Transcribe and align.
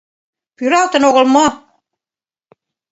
Пӱралтын 0.57 1.03
огыл 1.09 1.25
мо? 1.35 1.45